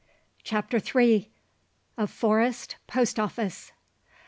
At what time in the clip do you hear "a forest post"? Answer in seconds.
1.95-3.19